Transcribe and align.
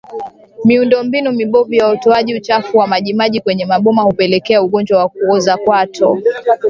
Miundombinu 0.65 1.31
mibovu 1.31 1.73
ya 1.73 1.89
utoaji 1.89 2.35
uchafu 2.35 2.77
wa 2.77 2.87
majimaji 2.87 3.39
kwenye 3.41 3.65
maboma 3.65 4.01
hupelekea 4.01 4.61
ugonjwa 4.63 4.99
wa 4.99 5.09
kuoza 5.09 5.57
kwato 5.57 6.21